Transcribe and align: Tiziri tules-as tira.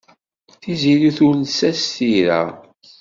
Tiziri 0.61 1.09
tules-as 1.17 1.81
tira. 1.93 2.41